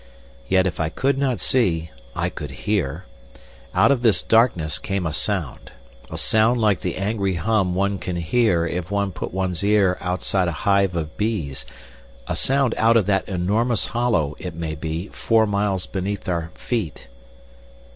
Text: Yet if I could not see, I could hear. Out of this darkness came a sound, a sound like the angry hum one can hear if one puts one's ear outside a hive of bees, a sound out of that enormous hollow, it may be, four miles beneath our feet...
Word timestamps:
Yet 0.47 0.65
if 0.65 0.79
I 0.79 0.89
could 0.89 1.15
not 1.19 1.39
see, 1.39 1.91
I 2.15 2.29
could 2.29 2.49
hear. 2.65 3.05
Out 3.75 3.91
of 3.91 4.01
this 4.01 4.23
darkness 4.23 4.79
came 4.79 5.05
a 5.05 5.13
sound, 5.13 5.73
a 6.09 6.17
sound 6.17 6.59
like 6.59 6.79
the 6.79 6.95
angry 6.95 7.35
hum 7.35 7.75
one 7.75 7.99
can 7.99 8.15
hear 8.15 8.65
if 8.65 8.89
one 8.89 9.11
puts 9.11 9.31
one's 9.31 9.63
ear 9.63 9.99
outside 10.01 10.47
a 10.47 10.51
hive 10.65 10.95
of 10.95 11.15
bees, 11.17 11.67
a 12.25 12.35
sound 12.35 12.73
out 12.79 12.97
of 12.97 13.05
that 13.05 13.29
enormous 13.29 13.85
hollow, 13.85 14.35
it 14.39 14.55
may 14.55 14.73
be, 14.73 15.09
four 15.09 15.45
miles 15.45 15.85
beneath 15.85 16.27
our 16.27 16.49
feet... 16.55 17.07